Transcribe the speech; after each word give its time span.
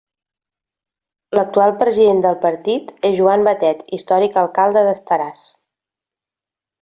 L'actual 1.39 1.73
president 1.83 2.23
del 2.27 2.39
partit 2.47 2.89
és 3.11 3.15
Joan 3.21 3.45
Batet, 3.49 3.83
històric 3.99 4.39
alcalde 4.45 4.83
d'Estaràs. 4.89 5.45